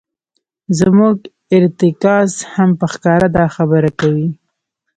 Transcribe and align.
زموږ 0.79 1.15
ارتکاز 1.57 2.31
هم 2.53 2.69
په 2.79 2.85
ښکاره 2.93 3.27
دا 3.37 3.45
خبره 3.55 3.89
کوي. 3.99 4.29